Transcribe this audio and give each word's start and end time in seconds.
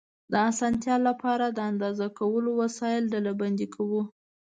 د 0.31 0.33
اسانتیا 0.49 0.95
له 1.05 1.13
پاره، 1.21 1.47
د 1.51 1.59
اندازه 1.71 2.07
کولو 2.19 2.49
وسایل 2.61 3.03
ډلبندي 3.13 3.67
کوو. 3.75 4.01